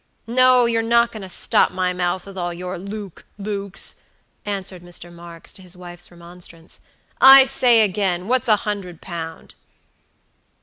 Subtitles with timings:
[0.25, 3.97] "No, you're not goin' to stop my mouth with all your 'Luke, Lukes!'"
[4.47, 5.13] answered Mr.
[5.13, 6.79] Marks to his wife's remonstrance.
[7.21, 9.53] "I say again, what's a hundred pound?"